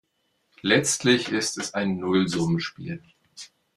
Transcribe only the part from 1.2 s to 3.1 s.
ist es ein Nullsummenspiel.